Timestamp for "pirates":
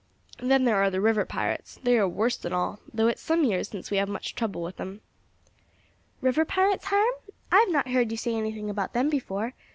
1.25-1.79, 6.43-6.85